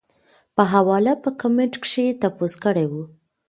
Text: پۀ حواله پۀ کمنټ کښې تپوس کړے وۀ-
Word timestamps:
پۀ 0.55 0.63
حواله 0.73 1.13
پۀ 1.21 1.29
کمنټ 1.41 1.73
کښې 1.83 2.05
تپوس 2.21 2.53
کړے 2.63 2.85
وۀ- 2.91 3.01